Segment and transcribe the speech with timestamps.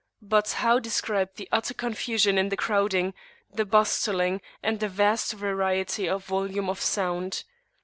[0.23, 3.13] But how describe the utter confusion in the crowding,
[3.53, 7.43] the bustling, and the vast variety and volume of sound?